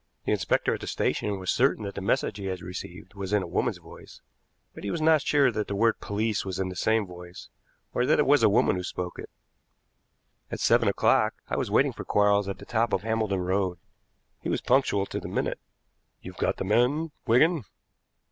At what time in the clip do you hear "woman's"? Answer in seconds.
3.47-3.77